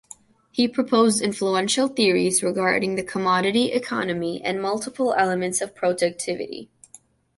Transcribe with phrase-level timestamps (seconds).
[0.49, 6.71] He proposed influential theories regarding the commodity economy and multiple elements of productivity.